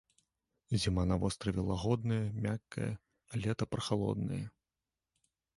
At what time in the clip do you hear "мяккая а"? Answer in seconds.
2.45-3.45